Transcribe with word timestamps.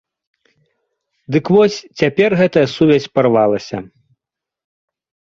Дык 1.33 1.45
вось, 1.55 1.75
цяпер 2.01 2.29
гэтая 2.39 2.63
сувязь 2.75 3.05
парвалася. 3.17 3.77